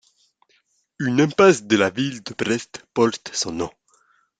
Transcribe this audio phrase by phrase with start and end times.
[0.97, 3.69] Une impasse de la ville de Brest porte son nom.